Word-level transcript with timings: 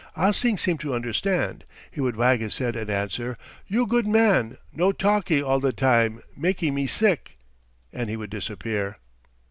Ah 0.15 0.31
Sing 0.31 0.57
seemed 0.57 0.79
to 0.79 0.95
understand. 0.95 1.63
He 1.91 2.01
would 2.01 2.15
wag 2.15 2.39
his 2.39 2.57
head 2.57 2.75
and 2.75 2.89
answer, 2.89 3.37
"You 3.67 3.85
good 3.85 4.07
man, 4.07 4.57
no 4.73 4.91
talky 4.91 5.43
all 5.43 5.59
the 5.59 5.71
time, 5.73 6.23
makey 6.35 6.71
me 6.73 6.87
sick." 6.87 7.37
And 7.93 8.09
he 8.09 8.17
would 8.17 8.31
disappear. 8.31 8.97